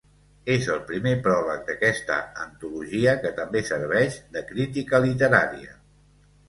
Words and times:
És 0.53 0.69
el 0.75 0.79
primer 0.91 1.11
pròleg 1.27 1.61
d'aquesta 1.67 2.17
antologia, 2.47 3.15
que 3.27 3.33
també 3.43 3.65
serveix 3.71 4.19
de 4.39 4.45
crítica 4.53 5.05
literària. 5.09 5.81